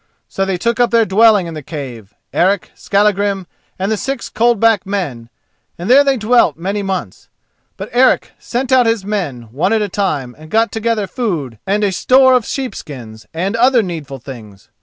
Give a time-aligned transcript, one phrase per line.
[0.27, 3.45] So they took up their dwelling in the cave, Eric, Skallagrim,
[3.77, 5.29] and the six Coldback men,
[5.77, 7.29] and there they dwelt many months.
[7.77, 11.83] But Eric sent out his men, one at a time, and got together food and
[11.83, 14.69] a store of sheepskins, and other needful things.